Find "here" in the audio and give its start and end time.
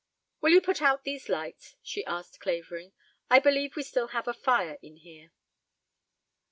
4.97-5.31